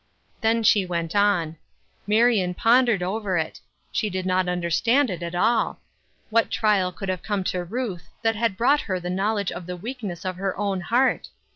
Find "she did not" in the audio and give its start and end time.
3.91-4.49